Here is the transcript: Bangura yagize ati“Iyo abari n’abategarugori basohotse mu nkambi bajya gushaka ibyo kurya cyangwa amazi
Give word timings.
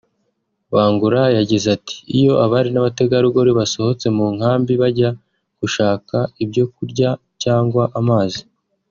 Bangura 0.73 1.23
yagize 1.37 1.67
ati“Iyo 1.77 2.33
abari 2.45 2.69
n’abategarugori 2.71 3.51
basohotse 3.59 4.05
mu 4.17 4.25
nkambi 4.35 4.73
bajya 4.81 5.09
gushaka 5.59 6.15
ibyo 6.43 6.63
kurya 6.75 7.09
cyangwa 7.43 7.83
amazi 7.99 8.41